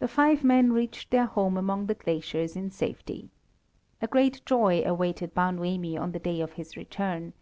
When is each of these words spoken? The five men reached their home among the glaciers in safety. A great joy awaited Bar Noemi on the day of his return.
The 0.00 0.08
five 0.08 0.42
men 0.42 0.72
reached 0.72 1.12
their 1.12 1.26
home 1.26 1.56
among 1.56 1.86
the 1.86 1.94
glaciers 1.94 2.56
in 2.56 2.72
safety. 2.72 3.30
A 4.02 4.08
great 4.08 4.44
joy 4.44 4.82
awaited 4.84 5.34
Bar 5.34 5.52
Noemi 5.52 5.96
on 5.96 6.10
the 6.10 6.18
day 6.18 6.40
of 6.40 6.54
his 6.54 6.76
return. 6.76 7.32